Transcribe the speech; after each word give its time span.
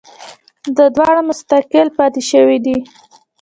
دا 0.75 0.85
دواړه 0.95 1.21
مستقل 1.29 1.87
پاتې 1.97 2.21
شوي 2.31 2.57
دي 2.65 2.77